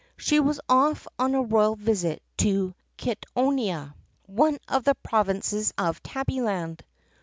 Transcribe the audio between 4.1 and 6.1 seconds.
one of the provinces of